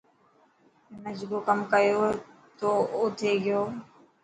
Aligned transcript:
منا 0.91 1.11
جڪو 1.19 1.37
ڪم 1.47 1.59
ڪيو 1.71 2.01
ٿو 2.57 2.69
او 2.93 3.01
ٿي 3.17 3.31
گيو. 3.43 3.61